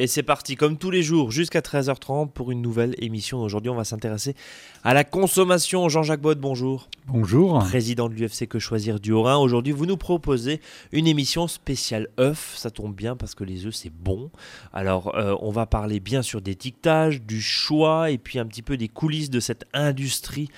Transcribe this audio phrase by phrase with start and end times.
[0.00, 3.42] Et c'est parti, comme tous les jours, jusqu'à 13h30 pour une nouvelle émission.
[3.42, 4.36] Aujourd'hui, on va s'intéresser
[4.84, 5.88] à la consommation.
[5.88, 6.88] Jean-Jacques Bott, bonjour.
[7.08, 7.58] Bonjour.
[7.58, 9.38] Président de l'UFC Que Choisir du Haut-Rhin.
[9.38, 10.60] Aujourd'hui, vous nous proposez
[10.92, 12.54] une émission spéciale œufs.
[12.56, 14.30] Ça tombe bien parce que les œufs, c'est bon.
[14.72, 18.76] Alors, euh, on va parler bien sûr d'étiquetage, du choix et puis un petit peu
[18.76, 20.48] des coulisses de cette industrie.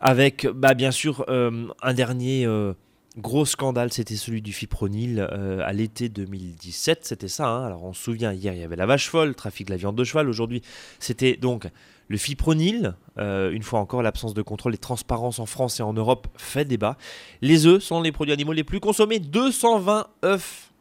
[0.00, 2.44] Avec, bah, bien sûr, euh, un dernier.
[2.44, 2.72] euh,
[3.16, 7.46] Gros scandale, c'était celui du fipronil euh, à l'été 2017, c'était ça.
[7.46, 7.64] hein.
[7.64, 9.94] Alors on se souvient, hier il y avait la vache folle, trafic de la viande
[9.94, 10.28] de cheval.
[10.28, 10.62] Aujourd'hui,
[10.98, 11.68] c'était donc
[12.08, 12.94] le fipronil.
[13.18, 16.26] Euh, une fois encore, l'absence de contrôle et de transparence en France et en Europe
[16.36, 16.96] fait débat.
[17.40, 19.20] Les œufs sont les produits animaux les plus consommés.
[19.20, 20.72] 220 œufs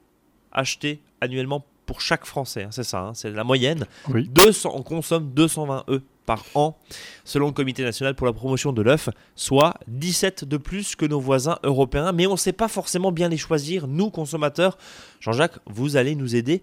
[0.51, 2.63] achetés annuellement pour chaque Français.
[2.63, 3.85] hein, c'est ça, hein, c'est la moyenne.
[4.09, 4.27] Oui.
[4.27, 6.77] 200, on consomme 220 œufs par an,
[7.25, 11.19] selon le Comité national pour la promotion de l'œuf, soit 17 de plus que nos
[11.19, 12.11] voisins européens.
[12.11, 14.77] Mais on ne sait pas forcément bien les choisir, nous consommateurs.
[15.19, 16.61] Jean-Jacques, vous allez nous aider.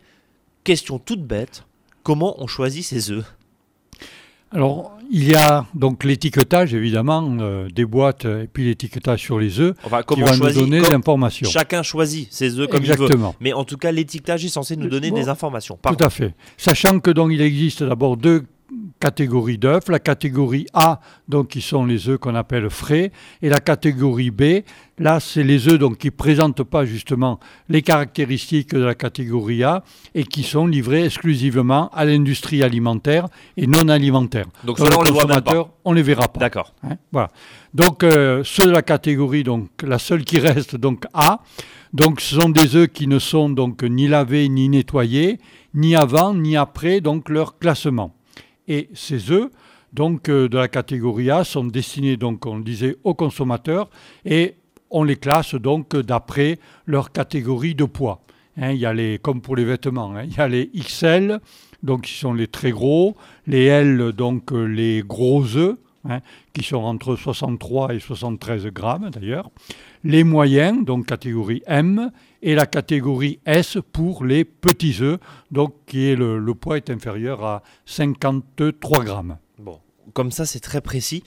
[0.65, 1.65] Question toute bête,
[2.03, 3.25] comment on choisit ces œufs?
[4.53, 9.61] Alors, il y a donc l'étiquetage, évidemment, euh, des boîtes et puis l'étiquetage sur les
[9.61, 11.49] œufs Enfin, qui va on nous donner l'information.
[11.49, 13.09] Chacun choisit ses œufs comme il veut.
[13.39, 15.17] Mais en tout cas, l'étiquetage est censé nous donner Bon.
[15.17, 15.79] des informations.
[15.83, 16.35] Tout à fait.
[16.57, 18.45] Sachant que donc il existe d'abord deux
[19.01, 19.89] catégories d'œufs.
[19.89, 24.63] La catégorie A, donc qui sont les œufs qu'on appelle frais, et la catégorie B,
[24.99, 29.83] là c'est les œufs donc qui présentent pas justement les caractéristiques de la catégorie A
[30.15, 33.27] et qui sont livrés exclusivement à l'industrie alimentaire
[33.57, 34.47] et non alimentaire.
[34.65, 35.41] Donc on les voit même pas.
[35.41, 36.41] consommateur, on les verra pas.
[36.41, 36.75] D'accord.
[36.83, 37.31] Hein, voilà.
[37.75, 41.41] Donc euh, ceux de la catégorie, donc la seule qui reste, donc A,
[41.93, 45.39] donc ce sont des œufs qui ne sont donc ni lavés ni nettoyés,
[45.75, 48.15] ni avant ni après donc leur classement.
[48.71, 49.51] Et ces œufs
[49.93, 53.91] donc euh, de la catégorie A sont destinés donc on le disait aux consommateurs
[54.25, 54.55] et
[54.91, 58.23] on les classe donc d'après leur catégorie de poids.
[58.57, 61.41] Hein, il y a les, comme pour les vêtements, hein, il y a les XL,
[61.83, 63.17] donc qui sont les très gros,
[63.49, 65.77] les L, donc euh, les gros œufs,
[66.09, 66.21] hein,
[66.53, 69.51] qui sont entre 63 et 73 grammes d'ailleurs,
[70.05, 75.19] les moyens, donc catégorie M, et la catégorie S pour les petits œufs,
[75.51, 79.39] donc qui est le, poids est inférieur à 53 grammes.
[79.59, 79.79] Bon,
[80.15, 81.23] comme ça, c'est très précis.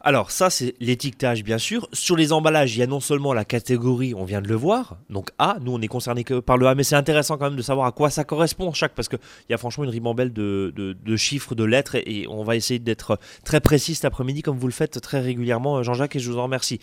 [0.00, 1.88] Alors, ça, c'est l'étiquetage, bien sûr.
[1.92, 4.98] Sur les emballages, il y a non seulement la catégorie, on vient de le voir,
[5.10, 7.56] donc A, nous, on est concerné que par le A, mais c'est intéressant quand même
[7.56, 11.16] de savoir à quoi ça correspond chaque, parce qu'il y a franchement une ribambelle de,
[11.16, 14.68] chiffres, de lettres, et, et on va essayer d'être très précis cet après-midi, comme vous
[14.68, 16.78] le faites très régulièrement, Jean-Jacques, et je vous en remercie.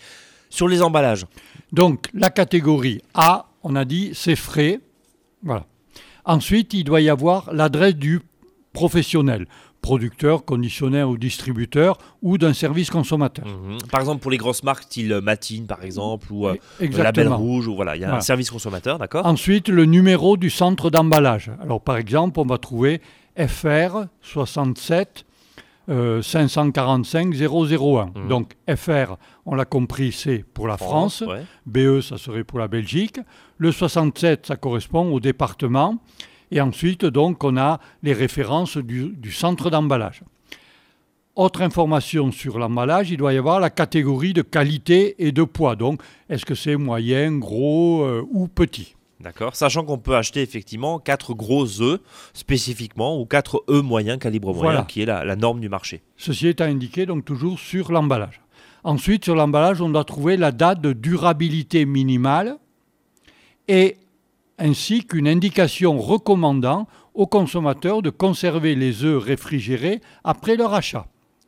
[0.54, 1.26] Sur les emballages,
[1.72, 4.78] Donc la catégorie A, on a dit, c'est frais.
[5.42, 5.66] Voilà.
[6.24, 8.20] Ensuite, il doit y avoir l'adresse du
[8.72, 9.48] professionnel,
[9.82, 13.44] producteur, conditionnaire ou distributeur, ou d'un service consommateur.
[13.44, 13.78] mhm.
[13.90, 17.36] par exemple, pour les grosses marques, style Matine, par exemple, ou euh, Label Exactement.
[17.36, 19.26] Rouge, ou voilà, il y a un service consommateur, d'accord?
[19.26, 21.50] Ensuite, le numéro du centre d'emballage.
[21.60, 23.00] Alors, par exemple, on va trouver
[23.36, 25.26] FR 67
[25.88, 28.06] euh, 545 001.
[28.14, 28.28] Mhm.
[28.28, 31.22] Donc, FR, on l'a compris, c'est pour la France.
[31.26, 31.44] ouais.
[31.66, 33.20] BE, ça serait pour la Belgique.
[33.58, 35.98] Le 67, ça correspond au département.
[36.50, 40.22] Et ensuite, donc, on a les références du, du centre d'emballage.
[41.36, 45.74] Autre information sur l'emballage, il doit y avoir la catégorie de qualité et de poids.
[45.74, 48.94] Donc, est-ce que c'est moyen, gros euh, ou petit?
[49.24, 51.98] D'accord, sachant qu'on peut acheter effectivement 4 gros œufs
[52.34, 54.84] spécifiquement ou 4 œufs moyens, calibre moyen, Voilà.
[54.84, 56.02] qui est la, la norme du marché.
[56.18, 58.42] Ceci est indiqué donc toujours sur l'emballage.
[58.84, 62.58] Ensuite, sur l'emballage, on doit trouver la date de durabilité minimale
[63.66, 63.96] et
[64.58, 71.06] ainsi qu'une indication recommandant aux consommateurs de conserver les œufs réfrigérés après leur achat.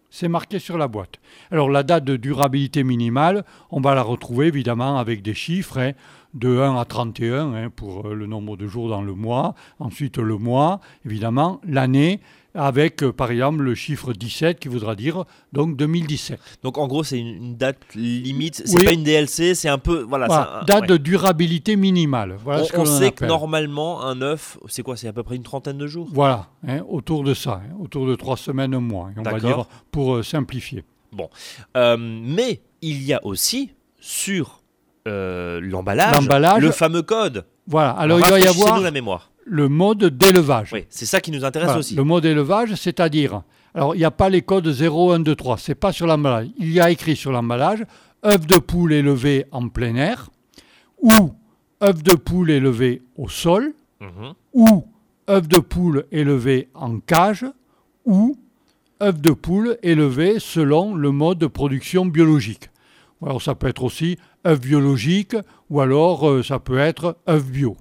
[0.08, 1.16] C'est marqué sur la boîte.
[1.50, 5.92] Alors la date de durabilité minimale, on va la retrouver évidemment avec des chiffres hein,
[6.36, 9.54] de 1 à 31 hein, pour euh, le nombre de jours dans le mois.
[9.80, 12.20] Ensuite le mois, évidemment, l'année
[12.54, 16.38] avec euh, par exemple le chiffre 17 qui voudra dire donc 2017.
[16.62, 18.84] Donc en gros, c'est une, date limite, c'est Oui.
[18.84, 20.02] pas une DLC, c'est un peu.
[20.02, 20.86] Voilà, Voilà, c'est un- date ouais.
[20.88, 22.36] de durabilité minimale.
[22.42, 24.96] Voilà ce on, sait que normalement, un œuf, c'est quoi?
[24.96, 26.08] C'est à peu près une trentaine de jours?
[26.12, 29.66] Voilà, hein, autour de ça, hein, autour de trois semaines, un mois, on va dire
[29.90, 30.84] pour euh, simplifier.
[31.76, 33.70] Euh, Mais il y a aussi
[34.00, 34.62] sur
[35.06, 37.44] euh, l'emballage le fameux code.
[37.66, 39.30] Voilà, alors il doit y avoir la mémoire.
[39.44, 40.70] le mode d'élevage.
[40.72, 41.94] Oui, c'est ça qui nous intéresse Voilà, aussi.
[41.94, 43.42] Le mode élevage, c'est-à-dire,
[43.74, 46.48] alors il n'y a pas les codes 0, 1, 2, 3, c'est pas sur l'emballage.
[46.58, 47.84] Il y a écrit sur l'emballage
[48.24, 50.30] œuf de poule élevé en plein air,
[51.02, 51.32] ou
[51.82, 54.32] œuf de poule élevé au sol, Mhm.
[54.54, 54.84] ou
[55.28, 57.44] œuf de poule élevé en cage,
[58.04, 58.36] ou
[59.02, 62.70] œuf de poule élevé selon le mode de production biologique.
[63.24, 65.36] Alors ça peut être aussi œuf biologique,
[65.70, 67.76] ou alors euh, ça peut être œuf bio.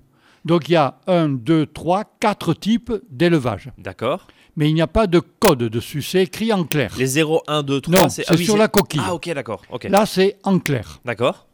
[0.46, 3.72] Donc il y a un, deux, trois, quatre types d'élevage.
[3.78, 4.28] D'accord.
[4.56, 6.94] Mais il n'y a pas de code dessus, c'est écrit en clair.
[6.98, 9.02] Les 0, 1, 2, 3, non, c'est ah oui, sur c'est- la coquille.
[9.04, 9.62] Ah, ok, d'accord.
[9.70, 9.84] ok.
[9.86, 11.02] Là, c'est en clair.
[11.04, 11.48] D'accord.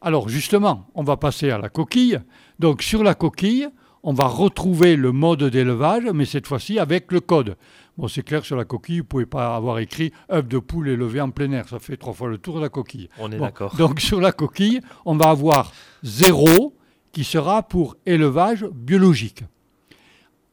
[0.00, 2.18] Alors justement, on va passer à la coquille.
[2.58, 3.68] Donc sur la coquille,
[4.02, 7.56] on va retrouver le mode d'élevage, mais cette fois-ci avec le code.
[7.98, 10.88] Bon, c'est clair, sur la coquille, vous ne pouvez pas avoir écrit œuf de poule
[10.88, 11.68] élevé en plein air.
[11.68, 13.08] Ça fait trois fois le tour de la coquille.
[13.18, 13.74] On est Bon, d'accord.
[13.78, 15.72] Donc sur la coquille, on va avoir
[16.02, 16.74] zéro
[17.12, 19.44] qui sera pour élevage biologique.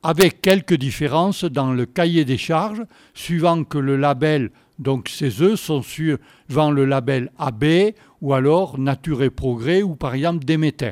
[0.01, 5.59] Avec quelques différences dans le cahier des charges, suivant que le label, donc ces œufs
[5.59, 10.91] sont suivant le label AB ou alors Nature et Progrès ou par exemple Déméter.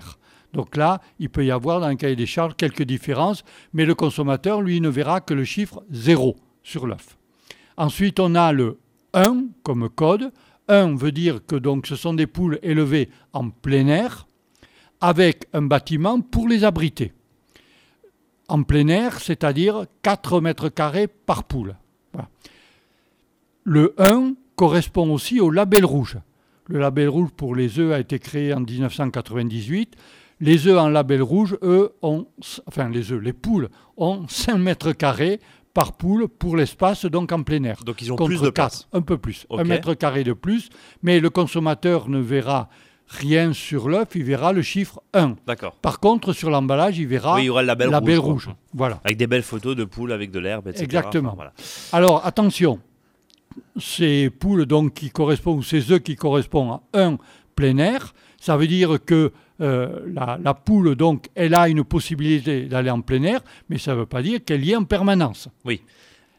[0.53, 3.44] Donc là, il peut y avoir dans le cahier des charges quelques différences,
[3.74, 7.18] mais le consommateur, lui, ne verra que le chiffre 0 sur l'œuf.
[7.77, 8.77] Ensuite, on a le
[9.13, 10.31] 1 comme code.
[10.68, 14.27] 1 veut dire que ce sont des poules élevées en plein air
[15.00, 17.13] avec un bâtiment pour les abriter.
[18.47, 21.75] En plein air, c'est-à-dire 4 mètres carrés par poule.
[23.63, 26.18] Le 1 correspond aussi au label rouge.
[26.68, 29.95] Le label rouge pour les œufs a été créé en 1998.
[30.41, 32.25] Les œufs en label rouge, eux, ont,
[32.65, 35.39] enfin les œufs, les poules, ont 5 mètres carrés
[35.73, 37.83] par poule pour l'espace, donc en plein air.
[37.85, 38.88] Donc ils ont Contre plus de 4, place.
[38.91, 40.69] un peu plus, un mètre carré de plus,
[41.03, 42.69] mais le consommateur ne verra
[43.07, 45.35] rien sur l'œuf, il verra le chiffre 1.
[45.45, 45.75] D'accord.
[45.75, 48.49] Par contre, sur l'emballage, il verra oui, il y aura le label, label rouge.
[48.73, 48.99] Voilà.
[49.03, 50.83] Avec des belles photos de poules avec de l'herbe, etc.
[50.83, 51.33] Exactement.
[51.35, 51.53] Voilà.
[51.91, 52.79] Alors attention,
[53.77, 57.17] ces poules donc qui correspondent, ou ces œufs qui correspondent à un
[57.55, 62.65] plein air, ça veut dire que euh, la, la poule donc elle a une possibilité
[62.65, 65.47] d'aller en plein air, mais ça ne veut pas dire qu'elle y est en permanence.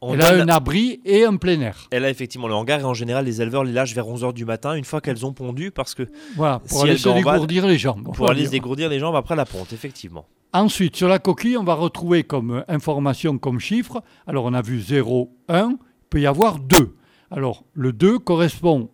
[0.04, 1.87] On elle a un abri et un plein air.
[1.93, 4.44] Elle a effectivement le hangar et en général les éleveurs les lâchent vers 11h du
[4.44, 6.02] matin une fois qu'elles ont pondu parce que
[6.34, 8.12] Voilà, pour Si aller se dégourdir les jambes.
[8.12, 10.26] pour aller se dégourdir les jambes après la ponte, effectivement.
[10.52, 14.81] Ensuite, sur la coquille, on va retrouver comme information, comme chiffre, alors on a vu
[14.81, 15.76] 0, 1, il
[16.10, 16.96] peut y avoir 2.
[17.31, 18.90] Alors le 2 correspond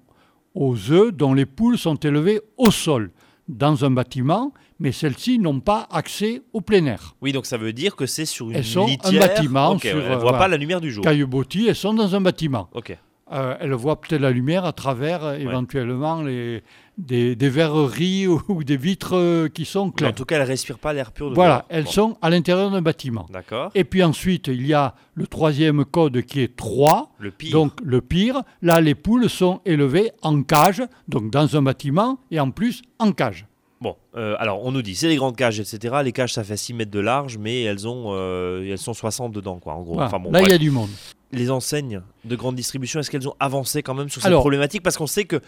[0.59, 3.13] aux œufs dont les poules sont élevées au sol,
[3.49, 7.15] dans un bâtiment, mais celles-ci n'ont pas accès au plein air.
[7.23, 9.21] Oui, donc ça veut dire que c'est sur une Elles sont un litière.
[9.29, 10.39] bâtiment Ok, sur, euh, elles voient voilà.
[10.39, 11.05] pas la lumière du jour.
[11.05, 12.69] Caillebotis, elles sont dans un bâtiment.
[12.75, 12.97] Ok.
[13.33, 16.63] Euh, elles voient peut-être la lumière à travers euh, éventuellement les,
[16.97, 20.15] des, des verreries ou, ou des vitres euh, qui sont Mais En claires.
[20.15, 22.81] tout cas, elles respirent pas l'air pur de Voilà, elles Bon, sont à l'intérieur d'un
[22.83, 23.27] bâtiment.
[23.31, 23.71] D'accord.
[23.75, 27.53] Et puis ensuite, il y a le troisième code qui est 3, Le pire.
[27.53, 28.43] donc le pire.
[28.63, 33.13] Là, les poules sont élevées en cage, donc dans un bâtiment, et en plus en
[33.13, 33.47] cage.
[33.81, 35.97] Bon, euh, alors on nous dit, c'est des grandes cages, etc.
[36.03, 39.31] Les cages, ça fait 6 mètres de large, mais elles ont, euh, elles sont 60
[39.33, 39.95] dedans, quoi, en gros.
[39.95, 40.09] Voilà.
[40.09, 40.89] Enfin, bon, Là, il y a du monde.
[41.33, 44.83] Les enseignes de grande distribution, est-ce qu'elles ont avancé quand même sur cette Alors- problématique?
[44.83, 45.41] Parce qu'on sait que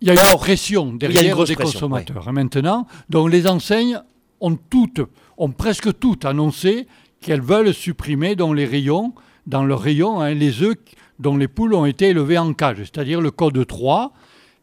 [0.00, 2.28] Il y a une pression derrière des pression, consommateurs.
[2.28, 4.00] hein, Maintenant, donc les enseignes
[4.40, 5.00] ont toutes,
[5.36, 6.86] ont presque toutes annoncé
[7.20, 9.12] qu'elles veulent supprimer dans les rayons,
[9.46, 10.76] dans leurs rayons, hein, les œufs
[11.18, 14.12] dont les poules ont été élevées en cage, c'est-à-dire le code 3.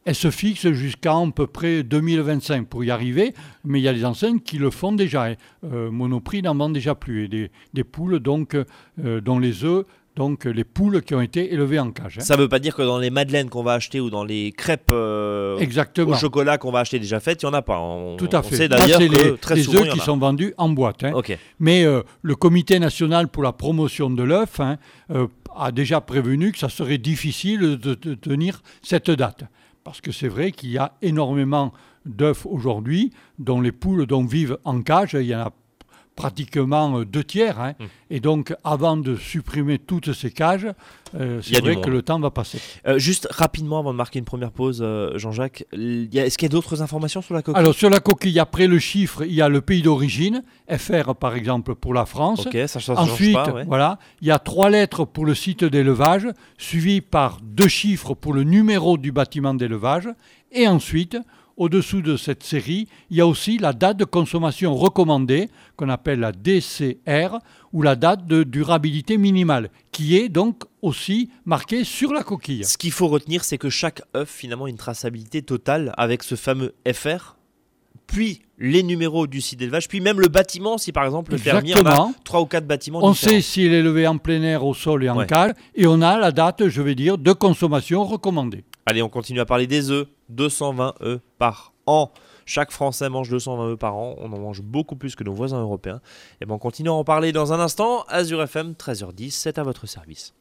[0.07, 3.33] Elle se fixe jusqu'à à peu près 2025 pour y arriver,
[3.65, 5.25] mais il y a des enseignes qui le font déjà.
[5.25, 5.35] hein.
[5.65, 7.25] Euh, Monoprix n'en vend déjà plus.
[7.25, 8.55] Et des, des poules donc,
[9.03, 9.83] euh, dont les œufs,
[10.15, 12.17] donc les poules qui ont été élevées en cage.
[12.19, 12.21] hein.
[12.21, 14.91] ça veut pas dire que dans les madeleines qu'on va acheter ou dans les crêpes
[14.91, 16.11] euh, Exactement.
[16.11, 17.79] au chocolat qu'on va acheter déjà faites, il y en a pas.
[17.79, 18.55] On, Tout à on fait.
[18.55, 21.03] sait Là, d'ailleurs c'est que les, très les souvent, œufs qui sont vendus en boîte.
[21.03, 21.11] hein.
[21.59, 24.77] Mais euh, le Comité national pour la promotion de l'œuf hein,
[25.11, 29.43] euh, a déjà prévenu que ça serait difficile de, de tenir cette date.
[29.83, 31.71] Parce que c'est vrai qu'il y a énormément
[32.05, 35.51] d'œufs aujourd'hui dont les poules dont vivent en cage, il y en a
[36.15, 37.59] pratiquement euh, deux tiers.
[37.59, 37.73] hein.
[37.79, 37.83] Mm.
[38.09, 40.67] Et donc, avant de supprimer toutes ces cages,
[41.15, 42.59] euh, c'est vrai que le temps va passer.
[42.87, 46.49] Euh, juste rapidement avant de marquer une première pause, euh, Jean-Jacques, est-ce qu'il y a
[46.49, 47.59] d'autres informations sur la coquille?
[47.59, 51.35] Alors, sur la coquille, après le chiffre, il y a le pays d'origine, FR par
[51.35, 52.47] exemple pour la France.
[52.51, 53.51] Ça, ça, ça change Ensuite, pas.
[53.51, 53.65] ouais.
[53.65, 58.33] voilà, il y a trois lettres pour le site d'élevage, suivi par deux chiffres pour
[58.33, 60.09] le numéro du bâtiment d'élevage.
[60.51, 61.17] Et ensuite,
[61.57, 66.19] au-dessous de cette série, il y a aussi la date de consommation recommandée, qu'on appelle
[66.19, 67.37] la DCR,
[67.73, 72.63] ou la date de durabilité minimale, qui est donc aussi marquée sur la coquille.
[72.63, 76.35] Ce qu'il faut retenir, c'est que chaque œuf finalement a une traçabilité totale avec ce
[76.35, 77.35] fameux FR,
[78.07, 81.73] puis les numéros du site d'élevage, puis même le bâtiment, si par exemple le fermier
[81.73, 82.13] en a Exactement.
[82.23, 83.31] trois ou quatre bâtiments On différents.
[83.31, 85.27] sait s'il est élevé en plein air, au sol et en Ouais.
[85.27, 88.63] cage, et on a la date, je vais dire, de consommation recommandée.
[88.85, 90.07] Allez, on continue à parler des œufs.
[90.29, 92.11] 220 œufs par an.
[92.47, 94.15] Chaque Français mange 220 œufs par an.
[94.19, 95.99] On en mange beaucoup plus que nos voisins européens.
[96.41, 98.03] Et ben on continue à en parler dans un instant.
[98.07, 100.33] Azure FM, 13h10, c'est à votre service.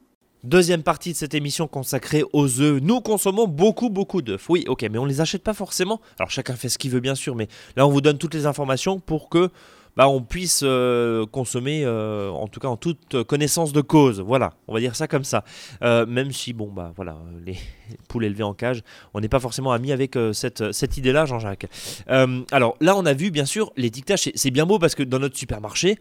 [0.44, 2.78] Deuxième partie de cette émission consacrée aux œufs.
[2.82, 4.44] Nous consommons beaucoup, beaucoup d'œufs.
[4.50, 6.02] Oui, ok, mais on les achète pas forcément.
[6.18, 8.44] Alors chacun fait ce qu'il veut, bien sûr, mais là on vous donne toutes les
[8.44, 9.48] informations pour que
[9.96, 14.20] bah, on puisse euh, consommer, euh, en tout cas en toute connaissance de cause.
[14.20, 15.44] Voilà, on va dire ça comme ça.
[15.80, 17.56] Euh, même si, bon, bah voilà, les
[18.08, 18.82] poules élevées en cage,
[19.14, 21.68] on n'est pas forcément amis avec cette, cette idée-là, Jean-Jacques.
[22.06, 25.38] alors là, on a vu, bien sûr, l'étiquetage, c'est bien beau parce que dans notre
[25.38, 25.96] supermarché,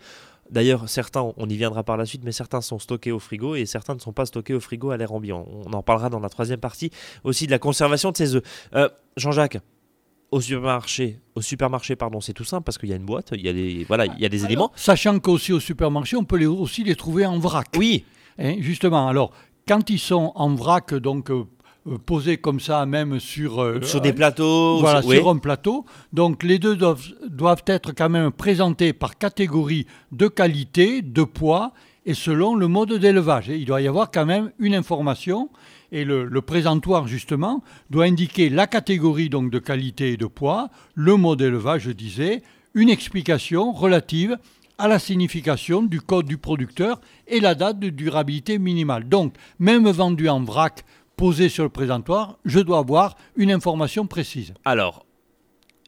[0.53, 3.65] D'ailleurs, certains, on y viendra par la suite, mais certains sont stockés au frigo et
[3.65, 5.45] certains ne sont pas stockés au frigo à l'air ambiant.
[5.65, 6.91] On en parlera dans la troisième partie
[7.23, 8.43] aussi de la conservation de ces œufs.
[9.17, 9.59] Jean-Jacques,
[10.33, 13.41] au supermarché, au supermarché pardon, c'est tout simple parce qu'il y a une boîte, il
[13.41, 14.71] y a des, voilà, il y a des éléments.
[14.75, 17.67] Sachant qu'aussi au supermarché, on peut les, aussi les trouver en vrac.
[17.77, 18.05] Oui.
[18.39, 19.31] Hein, justement, alors,
[19.67, 21.43] quand ils sont en vrac, donc euh, euh,
[22.05, 23.61] posés comme ça, même sur...
[23.61, 24.79] Euh, sur des plateaux.
[24.79, 25.85] Voilà, sur un plateau.
[26.11, 31.73] Donc, les deux doivent, doivent être quand même présentés par catégorie de qualité, de poids
[32.05, 33.49] et selon le mode d'élevage.
[33.49, 35.49] Il doit y avoir quand même une information
[35.91, 41.15] et le, présentoir, justement, doit indiquer la catégorie donc, de qualité et de poids, le
[41.17, 42.41] mode d'élevage, je disais,
[42.73, 44.37] une explication relative
[44.79, 49.07] à la signification du code du producteur et la date de durabilité minimale.
[49.07, 50.83] Donc, même vendu en vrac,
[51.15, 54.53] posé sur le présentoir, je dois avoir une information précise.
[54.65, 55.05] Alors,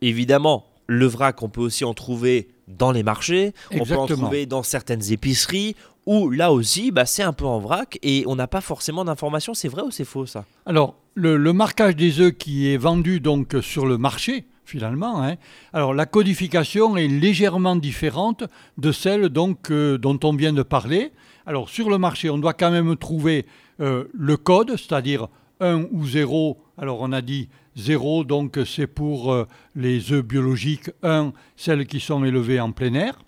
[0.01, 4.45] évidemment, le vrac, on peut aussi en trouver dans les marchés, on peut en trouver
[4.45, 8.47] dans certaines épiceries, où là aussi, bah, c'est un peu en vrac et on n'a
[8.47, 9.53] pas forcément d'informations.
[9.53, 10.45] C'est vrai ou c'est faux ça?
[10.65, 15.35] Alors, le, marquage des œufs qui est vendu donc sur le marché, finalement, hein,
[15.73, 18.43] alors la codification est légèrement différente
[18.77, 21.11] de celle donc euh, dont on vient de parler.
[21.45, 23.45] Alors, sur le marché, on doit quand même trouver
[23.79, 25.27] euh, le code, c'est-à-dire
[25.59, 26.57] 1 ou 0.
[26.77, 31.99] Alors, on a dit 0, donc c'est pour euh, les œufs biologiques, 1, celles qui
[31.99, 33.19] sont élevées en plein air.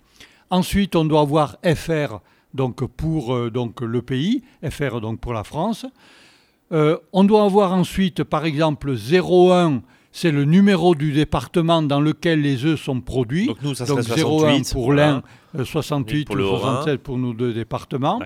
[0.50, 2.20] Ensuite, on doit avoir FR
[2.54, 3.52] donc pour euh,
[3.82, 5.86] le pays, FR donc pour la France.
[6.70, 9.80] On doit avoir ensuite, par exemple, 01,
[10.12, 13.46] c'est le numéro du département dans lequel les œufs sont produits.
[13.46, 15.22] Donc nous, ça donc 01 pour l'un,
[15.62, 18.20] 68 pour ou 67 pour nos deux départements.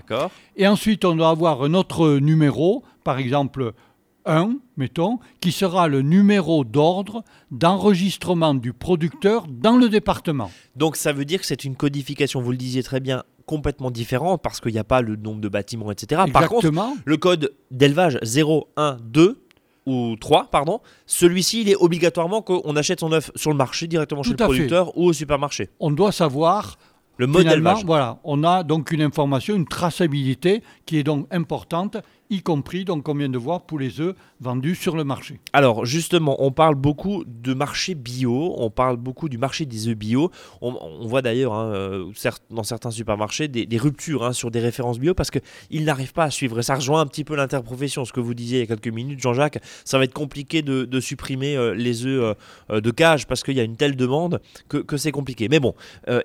[0.56, 3.72] Et ensuite, on doit avoir un autre numéro, par exemple
[4.24, 10.50] 1, mettons, qui sera le numéro d'ordre d'enregistrement du producteur dans le département.
[10.76, 14.40] Donc ça veut dire que c'est une codification, vous le disiez très bien, complètement différente
[14.42, 16.22] parce qu'il n'y a pas le nombre de bâtiments, etc.
[16.32, 16.70] Par contre,
[17.04, 19.42] le code d'élevage 0, 1, 2
[19.86, 24.22] ou 3, pardon, celui-ci, il est obligatoirement qu'on achète son œuf sur le marché directement
[24.22, 25.70] chez le producteur ou au supermarché.
[25.80, 26.78] On doit savoir
[27.16, 27.46] le mode.
[27.84, 31.96] Voilà, on a donc une information, une traçabilité qui est donc importante
[32.32, 35.38] y compris, donc on vient de voir, pour les œufs vendus sur le marché.
[35.52, 39.94] Alors justement, on parle beaucoup de marché bio, on parle beaucoup du marché des œufs
[39.94, 40.30] bio.
[40.62, 42.12] On, voit d'ailleurs hein, euh,
[42.50, 46.30] dans certains supermarchés des, ruptures hein, sur des références bio parce qu'ils n'arrivent pas à
[46.30, 46.58] suivre.
[46.58, 48.92] Et ça rejoint un petit peu l'interprofession, ce que vous disiez il y a quelques
[48.92, 49.58] minutes, Jean-Jacques.
[49.84, 52.36] Ça va être compliqué de, supprimer euh, les œufs
[52.70, 55.48] euh, de cage parce qu'il y a une telle demande que, que c'est compliqué.
[55.50, 55.74] Mais bon,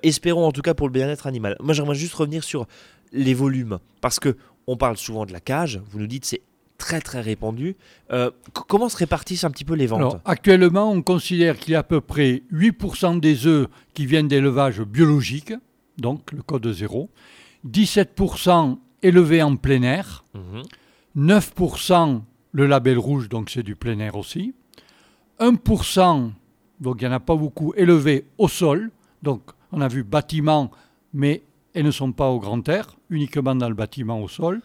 [0.02, 1.56] espérons en tout cas pour le bien-être animal.
[1.60, 2.66] Moi j'aimerais juste revenir sur
[3.12, 4.36] les volumes parce que
[4.68, 6.42] on parle souvent de la cage, vous nous dites c'est
[6.76, 7.74] très très répandu.
[8.12, 8.30] Euh,
[8.68, 11.82] comment se répartissent un petit peu les ventes Actuellement, on considère qu'il y a à
[11.82, 15.54] peu près 8% des œufs qui viennent d'élevage biologique,
[15.96, 17.08] donc le code zéro,
[17.66, 20.24] 17% élevés en plein air,
[21.16, 22.22] 9% mhm.
[22.52, 24.54] le label rouge, donc c'est du plein air aussi,
[25.40, 26.30] 1%,
[26.80, 28.90] donc il n'y en a pas beaucoup, élevés au sol,
[29.22, 29.40] donc
[29.72, 30.70] on a vu bâtiment,
[31.14, 31.42] mais
[31.78, 34.62] elles ne sont pas au grand air, uniquement dans le bâtiment au sol.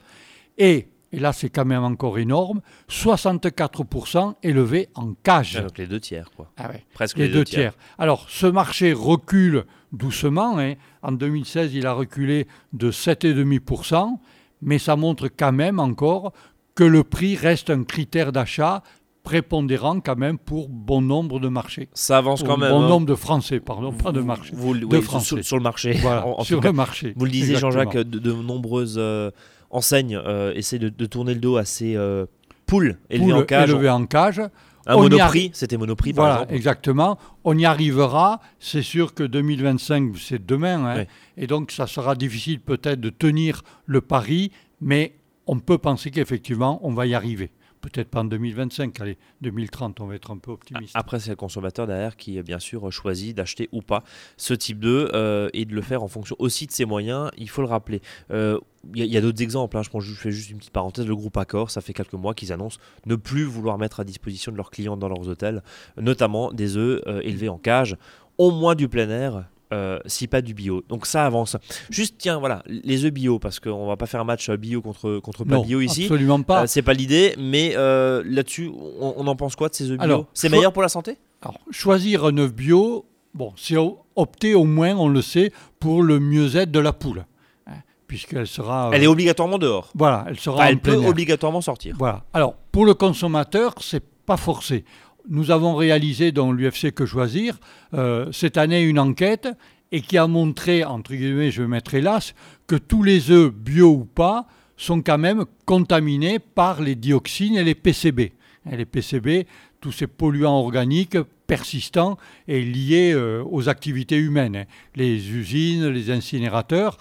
[0.58, 5.58] Et, et là c'est quand même encore énorme, 64% élevés en cage.
[5.60, 6.52] Ah, donc les deux tiers, quoi.
[6.58, 7.76] Ah Presque les, deux, tiers.
[8.00, 10.58] Alors ce marché recule doucement.
[10.58, 10.74] Hein.
[11.04, 14.18] En 2016, il a reculé de 7,5%,
[14.64, 16.34] mais ça montre quand même encore
[16.74, 18.82] que le prix reste un critère d'achat
[19.24, 21.90] prépondérant quand même pour bon nombre de marchés.
[21.94, 22.72] Ça avance quand même.
[22.72, 22.90] Bon hein.
[22.90, 24.54] nombre de Français, pardon, pas de marchés.
[24.54, 25.42] Vous, de Français.
[25.42, 25.94] Sur, le marché.
[25.94, 27.14] Voilà, sur le marché.
[27.16, 29.32] Vous le disiez, Jean-Jacques, de, nombreuses euh,
[29.72, 32.26] enseignes euh, essaient de, tourner le dos à ces euh,
[32.66, 33.70] poules élevées en cage.
[33.70, 34.42] Élevées en cage.
[34.86, 37.18] Un monoprix, c'était monoprix par voilà, exactement.
[37.46, 38.42] On y arrivera.
[38.60, 40.86] C'est sûr que 2025, c'est demain.
[40.86, 41.06] Hein.
[41.38, 44.52] Et donc, ça sera difficile peut-être de tenir le pari,
[44.82, 45.16] mais
[45.48, 47.52] on peut penser qu'effectivement, on va y arriver
[47.84, 50.94] peut-être pas en 2025, allez, 2030, on va être un peu optimiste.
[50.96, 54.04] Après, c'est le consommateur derrière qui, bien sûr, choisit d'acheter ou pas
[54.38, 57.50] ce type d'œuf euh, et de le faire en fonction aussi de ses moyens, il
[57.50, 58.02] faut le rappeler.
[58.32, 58.60] Euh,
[58.96, 59.82] il y a, d'autres exemples, hein.
[59.82, 62.52] je, je fais juste une petite parenthèse, le groupe Accor, ça fait quelques mois qu'ils
[62.52, 65.64] annoncent ne plus vouloir mettre à disposition de leurs clients dans leurs hôtels,
[65.98, 67.98] notamment des œufs euh, élevés en cage,
[68.38, 70.84] au moins du plein air, euh, si pas du bio.
[70.88, 71.58] Donc ça avance.
[71.90, 75.20] Juste, tiens, voilà, les œufs bio, parce qu'on va pas faire un match bio contre,
[75.20, 76.04] contre pas bio ici.
[76.04, 76.64] Absolument pas.
[76.64, 80.28] Euh, c'est pas l'idée, mais euh, là-dessus, on, en pense quoi de ces œufs bio
[80.34, 81.18] C'est meilleur pour la santé?
[81.42, 83.76] Alors, choisir un œuf bio, bon, c'est
[84.16, 87.26] opter au moins, on le sait, pour le mieux-être de la poule.
[87.68, 87.74] hein,
[88.08, 88.90] Puisqu'elle sera.
[88.94, 89.90] Elle euh, est obligatoirement dehors.
[89.96, 91.96] Voilà, elle sera Enfin, en elle peut obligatoirement sortir.
[91.98, 92.24] Voilà.
[92.34, 94.86] Alors, pour le consommateur, c'est pas forcé.
[95.30, 97.58] Nous avons réalisé dans l'UFC Que Choisir
[97.94, 99.48] euh, cette année une enquête
[99.94, 102.34] et qui a montré, entre guillemets, je vais mettre hélas,
[102.68, 107.64] que tous les œufs bio ou pas sont quand même contaminés par les dioxines et
[107.64, 108.34] les PCB.
[108.70, 109.46] Les PCB,
[109.80, 114.66] tous ces polluants organiques persistants et liés euh, aux activités humaines, hein.
[114.96, 116.98] les usines, les incinérateurs.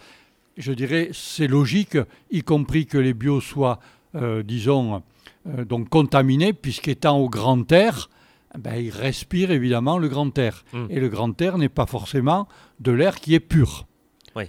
[0.56, 1.96] Je dirais, c'est logique,
[2.30, 3.80] y compris que les bio soient,
[4.14, 5.02] disons,
[5.48, 8.10] euh, donc contaminés, puisqu'étant au grand air,
[8.58, 10.64] ben, ils respirent évidemment le grand air.
[10.72, 10.86] Mm.
[10.90, 12.46] Et le grand air n'est pas forcément
[12.80, 13.86] de l'air qui est pur.
[14.36, 14.44] Oui.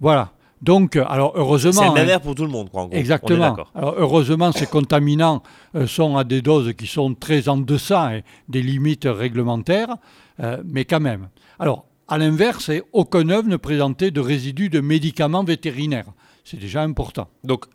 [0.00, 0.32] Voilà.
[0.60, 1.72] Donc, euh, alors heureusement.
[1.72, 2.94] C'est le même hein, air pour tout le monde, quoi, en gros.
[2.94, 3.56] On est Exactement.
[3.74, 5.42] Alors, heureusement, ces contaminants
[5.74, 9.96] euh, sont à des doses qui sont très en deçà hein, des limites réglementaires,
[10.40, 11.28] euh, mais quand même.
[11.58, 16.06] Alors, à l'inverse, aucun œuf ne présentait de résidus de médicaments vétérinaires.
[16.44, 17.28] C'est déjà important.
[17.44, 17.66] Donc,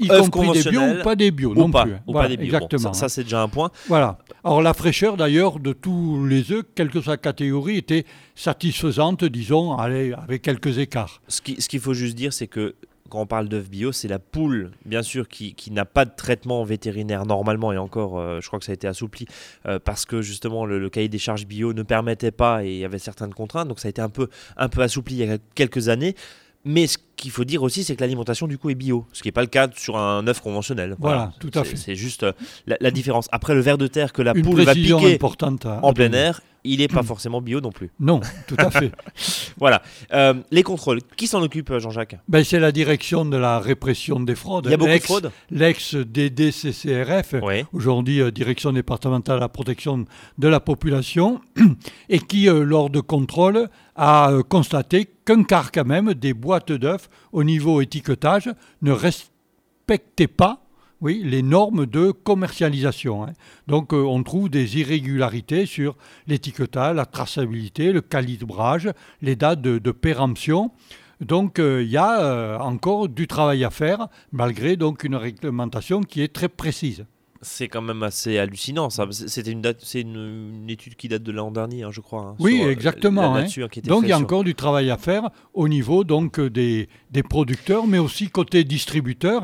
[0.00, 1.92] Y compris des bio ou pas des bio ou non pas, plus.
[1.94, 2.00] hein.
[2.06, 2.50] ou Voilà, pas des bio.
[2.52, 2.92] Bon, Exactement.
[2.94, 3.70] ça, ça, c'est déjà un point.
[3.88, 4.18] Voilà.
[4.42, 8.04] Alors la fraîcheur d'ailleurs de tous les œufs, quelle que soit la catégorie, était
[8.34, 11.20] satisfaisante, disons, allez, avec quelques écarts.
[11.28, 12.74] Ce qui- ce qu'il faut juste dire, c'est que
[13.10, 16.12] quand on parle d'œufs bio, c'est la poule, bien sûr, qui, qui n'a pas de
[16.16, 19.26] traitement vétérinaire normalement, et encore, euh, je crois que ça a été assoupli,
[19.66, 22.78] euh, parce que justement le, le cahier des charges bio ne permettait pas et il
[22.78, 25.30] y avait certaines contraintes, donc ça a été un peu, un peu assoupli il y
[25.30, 26.14] a quelques années.
[26.64, 29.28] Mais ce qu'il faut dire aussi, c'est que l'alimentation du coup est bio, ce qui
[29.28, 30.94] n'est pas le cas sur un œuf conventionnel.
[30.98, 31.76] Voilà, tout à fait.
[31.76, 32.32] C'est juste euh,
[32.66, 33.28] la, la différence.
[33.32, 35.64] Après, le ver de terre que la Une poule va piquer importante.
[35.64, 37.90] à- en plein air, il n'est pas forcément bio non plus.
[38.00, 38.92] Non, tout à fait.
[39.58, 39.82] Voilà.
[40.12, 42.16] Euh, les contrôles, qui s'en occupe, Jean-Jacques?
[42.28, 44.66] Ben, c'est la direction de la répression des fraudes.
[44.66, 45.30] Il y a beaucoup de l'ex- fraudes?
[45.50, 47.64] L'ex-DDCCRF, Oui.
[47.72, 50.04] aujourd'hui euh, Direction départementale de la protection
[50.38, 51.40] de la population,
[52.08, 56.72] et qui, euh, lors de contrôle, a euh, constaté qu'un quart quand même des boîtes
[56.72, 58.50] d'œufs au niveau étiquetage
[58.82, 60.62] ne respectaient pas
[61.00, 63.24] oui, les normes de commercialisation.
[63.24, 63.32] hein.
[63.66, 68.90] Donc euh, on trouve des irrégularités sur l'étiquetage, la traçabilité, le calibrage,
[69.22, 70.70] les dates de, péremption.
[71.20, 76.22] Donc euh, il y a euh, encore du travail à faire, malgré une réglementation qui
[76.22, 77.04] est très précise.
[77.42, 78.90] C'est quand même assez hallucinant.
[78.90, 82.00] Ça, c'était une date, c'est une, une étude qui date de l'an dernier, hein, je
[82.02, 82.20] crois.
[82.22, 83.44] hein, Oui, sur, euh, exactement, hein.
[83.84, 86.88] Donc il y a sur- encore du travail à faire au niveau donc euh, des,
[87.10, 89.42] des producteurs, mais aussi côté distributeurs.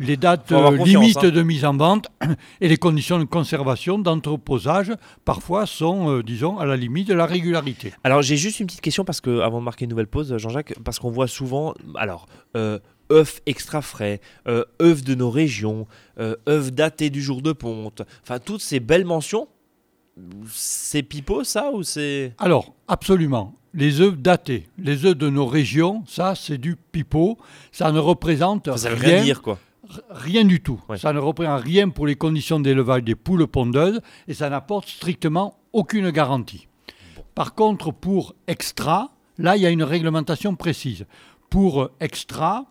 [0.00, 2.08] Les dates euh, limites de mise en vente
[2.60, 4.92] et les conditions de conservation, d'entreposage,
[5.24, 7.92] parfois sont, euh, disons, à la limite de la régularité.
[8.02, 10.74] Alors j'ai juste une petite question parce que avant de marquer une nouvelle pause, Jean-Jacques,
[10.84, 12.78] parce qu'on voit souvent, alors euh,
[13.12, 15.86] œufs extra frais, euh, œufs de nos régions,
[16.18, 19.48] euh, œufs datés du jour de ponte, enfin toutes ces belles mentions.
[20.52, 23.54] C'est pipeau ça ou c'est Alors, absolument.
[23.72, 27.38] Les œufs datés, les œufs de nos régions, ça c'est du pipeau.
[27.70, 29.58] Ça ne représente ça rien, rien dire quoi
[30.10, 30.80] rien du tout.
[30.88, 30.98] Ouais.
[30.98, 35.58] Ça ne représente rien pour les conditions d'élevage des poules pondeuses et ça n'apporte strictement
[35.72, 36.68] aucune garantie.
[37.34, 41.06] Par contre, pour extra, là il y a une réglementation précise.
[41.50, 42.66] Pour euh, extra,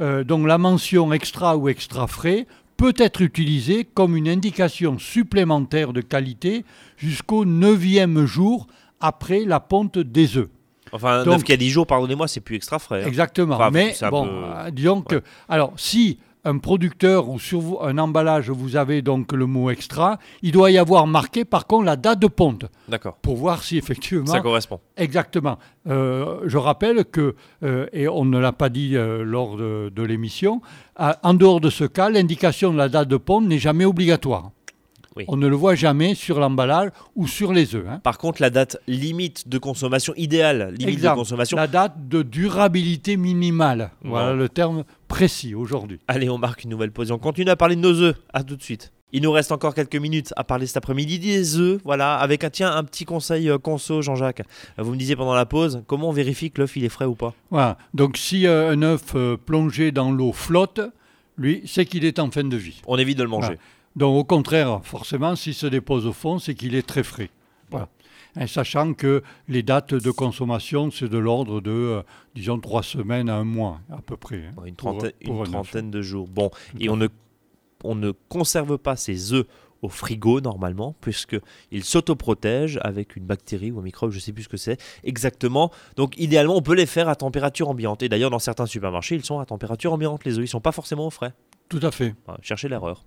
[0.00, 5.92] euh, donc la mention extra ou extra frais peut être utilisée comme une indication supplémentaire
[5.92, 6.64] de qualité
[6.96, 8.66] jusqu'au neuvième jour
[9.00, 10.48] après la ponte des œufs.
[10.92, 13.02] Enfin Donc- œuf qui a 10 jours, pardonnez-moi, c'est plus extra frais.
[13.02, 13.06] hein.
[13.06, 13.54] Exactement.
[13.56, 15.22] Enfin, Mais bon, peu- euh, disons que.
[15.48, 20.52] Alors, si un producteur ou sur un emballage, vous avez donc le mot extra, il
[20.52, 24.26] doit y avoir marqué par contre la date de ponte D'accord, pour voir si effectivement.
[24.26, 24.80] ça correspond.
[24.96, 25.58] Exactement.
[25.88, 30.02] Euh, je rappelle que, euh, et on ne l'a pas dit euh, lors de, de
[30.02, 30.60] l'émission,
[30.98, 34.50] en dehors de ce cas, l'indication de la date de ponte n'est jamais obligatoire.
[35.16, 35.24] Oui.
[35.28, 37.84] On ne le voit jamais sur l'emballage ou sur les œufs.
[37.88, 38.00] hein.
[38.02, 41.10] Par contre, la date limite de consommation idéale, limite Exact.
[41.12, 41.56] de consommation.
[41.56, 43.90] La date de durabilité minimale.
[44.02, 45.98] Voilà le terme précis aujourd'hui.
[46.08, 47.10] Allez, on marque une nouvelle pause.
[47.10, 48.16] On continue à parler de nos œufs.
[48.32, 48.92] À tout de suite.
[49.14, 51.78] Il nous reste encore quelques minutes à parler cet après-midi des œufs.
[51.84, 54.40] Voilà, avec un tiens un petit conseil euh, conso, Jean-Jacques.
[54.78, 57.04] Euh, Vous me disiez pendant la pause, comment on vérifie que l'œuf il est frais
[57.04, 57.34] ou pas?
[57.50, 57.76] Voilà.
[57.92, 60.80] Donc si euh, un œuf euh, plongé dans l'eau flotte,
[61.36, 62.80] lui, c'est qu'il est en fin de vie.
[62.86, 63.46] On évite de le manger.
[63.48, 63.60] Voilà.
[63.96, 67.30] Donc au contraire, forcément, s'il se dépose au fond, c'est qu'il est très frais.
[67.70, 67.88] Voilà.
[68.40, 72.02] Et sachant que les dates de consommation, c'est de l'ordre de, euh,
[72.34, 74.46] disons, trois semaines à un mois, à peu près.
[74.46, 76.28] hein, une trentaine, pour une trentaine de jours.
[76.28, 76.50] Bon,
[76.80, 77.08] et on ne,
[77.84, 79.46] on ne conserve pas ces œufs
[79.82, 84.44] au frigo normalement, puisqu'ils s'autoprotègent avec une bactérie ou un microbe, je ne sais plus
[84.44, 85.70] ce que c'est exactement.
[85.96, 88.02] Donc idéalement, on peut les faire à température ambiante.
[88.02, 90.38] Et d'ailleurs, dans certains supermarchés, ils sont à température ambiante, les œufs.
[90.38, 91.34] Ils ne sont pas forcément au frais.
[91.72, 92.14] Tout à fait.
[92.42, 93.02] cherchez l'erreur.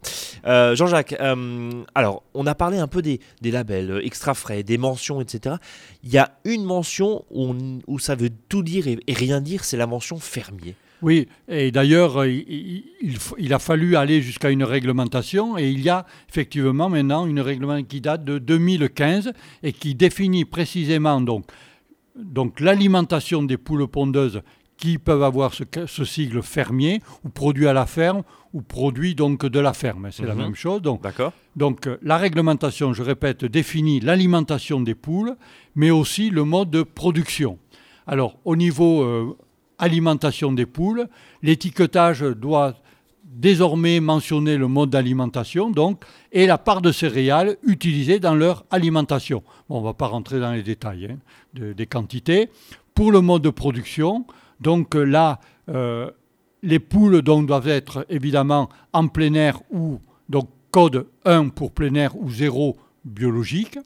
[0.48, 4.80] Euh, Jean-Jacques, euh, alors, on a parlé un peu des, labels euh, extra frais, des
[4.80, 5.58] mentions, etc.
[6.04, 9.86] Il y a une mention où, ça veut tout dire et, rien dire, c'est la
[9.86, 10.76] mention fermier.
[11.02, 12.84] Oui, et d'ailleurs, il,
[13.38, 17.88] il, a fallu aller jusqu'à une réglementation, et il y a effectivement maintenant une réglementation
[17.88, 19.32] qui date de 2015
[19.64, 21.46] et qui définit précisément donc,
[22.16, 24.42] donc l'alimentation des poules pondeuses
[24.78, 29.60] qui peuvent avoir ce, sigle fermier ou produit à la ferme ou produit donc de
[29.60, 30.10] la ferme.
[30.12, 30.42] C'est la mhm.
[30.42, 30.82] même chose.
[30.82, 31.02] Donc,
[31.56, 35.36] donc euh, la réglementation, je répète, définit l'alimentation des poules,
[35.76, 37.58] mais aussi le mode de production.
[38.08, 39.38] Alors au niveau euh,
[39.80, 41.08] alimentation des poules,
[41.42, 42.76] l'étiquetage doit
[43.26, 49.44] désormais mentionner le mode d'alimentation donc, et la part de céréales utilisée dans leur alimentation.
[49.70, 51.18] on ne va pas rentrer dans les détails hein,
[51.54, 52.50] des quantités.
[52.94, 54.26] Pour le mode de production,
[54.62, 56.10] donc là, euh,
[56.64, 62.16] les poules doivent être évidemment en plein air ou donc code 1 pour plein air
[62.18, 63.78] ou 0 biologique.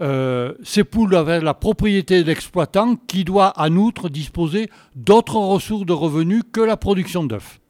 [0.00, 5.36] Euh, ces poules doivent avoir la propriété de l'exploitant qui doit en outre disposer d'autres
[5.36, 7.60] ressources de revenus que la production d'œufs.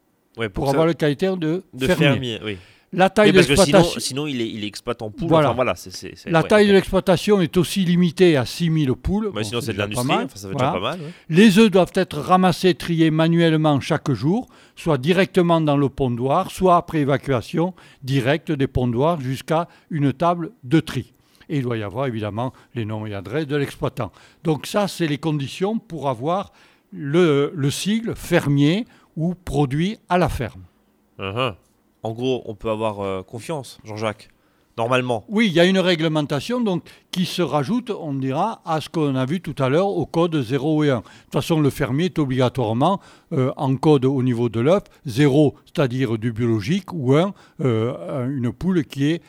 [0.53, 2.39] pour, avoir le caractère de, fermier.
[2.91, 3.99] La taille de l'exploitation.
[3.99, 5.27] Sinon, il, est, il exploite en poules.
[5.27, 5.55] Voilà.
[6.25, 9.31] la taille de l'exploitation est aussi limitée à 6000 poules.
[9.33, 10.07] Mais sinon, c'est de l'industrie.
[10.33, 10.99] ça fait déjà pas mal.
[11.29, 16.77] Les œufs doivent être ramassés, triés manuellement chaque jour, soit directement dans le pondoir, soit
[16.77, 21.13] après évacuation directe des pondoirs jusqu'à une table de tri.
[21.49, 24.11] Et il doit y avoir évidemment les noms et adresses de l'exploitant.
[24.43, 26.53] Donc, ça, c'est les conditions pour avoir
[26.91, 28.85] le, le sigle fermier
[29.15, 30.63] ou produit à la ferme.
[31.19, 31.55] Uh-huh.
[32.03, 34.29] En gros, on peut avoir euh, confiance, Jean-Jacques
[34.79, 35.25] normalement.
[35.27, 39.13] Oui, il y a une réglementation donc, qui se rajoute, on dira, à ce qu'on
[39.15, 40.95] a vu tout à l'heure au code 0 et 1.
[40.95, 43.01] De toute façon, le fermier est obligatoirement
[43.33, 48.53] euh, en code au niveau de l'œuf, 0, c'est-à-dire du biologique, ou 1, euh, une
[48.53, 49.21] poule qui est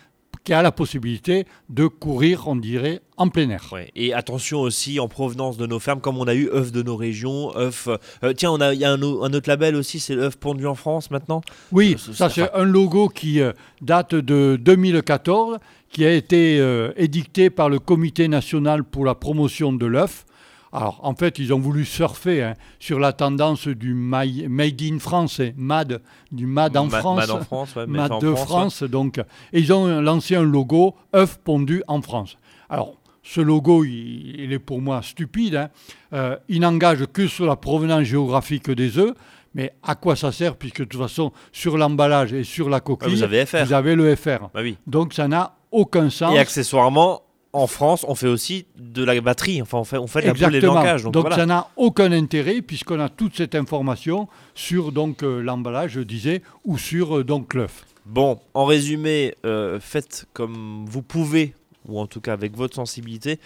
[0.44, 3.62] qui a la possibilité de courir, on dirait, en plein air.
[3.94, 6.96] Et attention aussi en provenance de nos fermes, comme on a eu œufs de nos
[6.96, 7.88] régions, œufs.
[8.24, 10.74] Euh, tiens, on a, il y a un, autre label aussi, c'est l'œuf pondu en
[10.74, 11.42] France maintenant?
[11.72, 15.58] Oui, ça, c'est un logo qui euh, date de 2014,
[15.90, 20.24] qui a été euh, édicté par le Comité national pour la promotion de l'œuf.
[20.72, 25.40] Alors, en fait, ils ont voulu surfer hein, sur la tendance du Made in France,
[25.40, 27.16] hein, MAD, du MAD en France.
[27.16, 29.18] MAD en France, MAD de France, donc.
[29.52, 32.36] Et ils ont lancé un logo œuf pondu en France.
[32.68, 35.56] Alors, ce logo, il, est pour moi stupide.
[35.56, 35.70] Hein.
[36.12, 39.14] Euh, il n'engage que sur la provenance géographique des œufs.
[39.54, 43.16] Mais à quoi ça sert Puisque de toute façon, sur l'emballage et sur la coquille,
[43.16, 43.64] vous, avez FR.
[43.64, 44.48] vous avez le FR.
[44.54, 44.78] Bah oui.
[44.86, 46.34] Donc ça n'a aucun sens.
[46.34, 50.22] Et accessoirement, en France, on fait aussi de la batterie, enfin on fait, on fait
[50.22, 51.10] de la poule et de.
[51.10, 56.00] Donc, ça n'a aucun intérêt puisqu'on a toute cette information sur donc euh, l'emballage, je
[56.00, 57.84] disais, ou sur euh, donc l'œuf.
[58.06, 61.54] Bon, en résumé, euh, faites comme vous pouvez,
[61.88, 63.38] ou en tout cas avec votre sensibilité.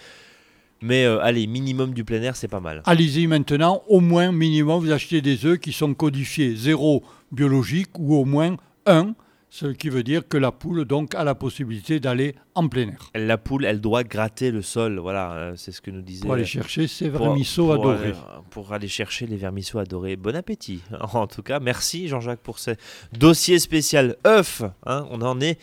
[0.81, 2.83] Mais allez, minimum du plein air, c'est pas mal.
[2.85, 8.13] Allez-y maintenant, au moins minimum, vous achetez des œufs qui sont codifiés zéro biologique ou
[8.15, 9.15] au moins 1
[9.55, 13.09] ce qui veut dire que la poule donc a la possibilité d'aller en plein air.
[13.15, 16.23] La poule, elle doit gratter le sol, voilà, euh, c'est ce que nous disait.
[16.23, 18.11] Pour aller chercher ses vermisseaux adorés.
[18.49, 20.17] pour aller chercher les vermisseaux adorés.
[20.17, 20.81] Bon appétit.
[21.13, 22.71] En tout cas, merci Jean-Jacques pour ce
[23.13, 24.61] dossier spécial œuf.
[24.85, 25.57] Hein, on en est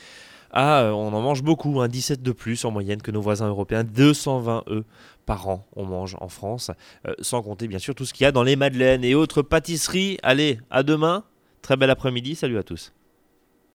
[0.52, 3.48] à, euh, on en mange beaucoup, 17 hein, de plus en moyenne que nos voisins
[3.48, 4.84] européens, 220 œufs
[5.26, 6.70] par an on mange en France,
[7.06, 9.42] euh, sans compter bien sûr tout ce qu'il y a dans les madeleines et autres
[9.42, 10.16] pâtisseries.
[10.22, 11.24] Allez, à demain.
[11.60, 12.34] Très bel après-midi.
[12.34, 12.94] Salut à tous.